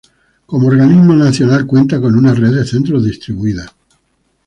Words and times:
Como 0.47 0.67
organismo 0.69 1.13
nacional, 1.13 1.67
cuenta 1.67 2.01
con 2.01 2.15
una 2.17 2.33
red 2.33 2.55
de 2.55 2.65
centros 2.65 3.05
distribuida. 3.05 3.67